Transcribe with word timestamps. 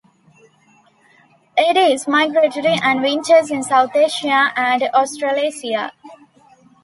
It 1.55 1.77
is 1.77 2.07
migratory 2.07 2.79
and 2.81 3.03
winters 3.03 3.51
in 3.51 3.61
south 3.61 3.95
Asia 3.95 4.51
and 4.55 4.81
Australasia. 4.95 5.91